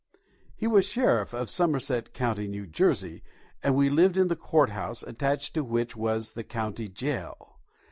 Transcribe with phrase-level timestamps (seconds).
[0.55, 3.21] He was Sheriff of Somerset County, N.J.,
[3.61, 7.59] and we lived in the court house, attached to which was the County Jail.